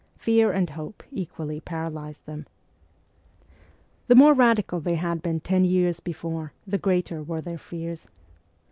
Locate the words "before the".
5.99-6.79